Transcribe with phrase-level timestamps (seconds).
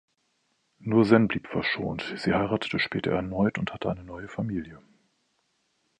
[0.79, 2.15] Nur Sen blieb verschont.
[2.17, 4.81] Sie heiratete später erneut und hatte eine neue Familie.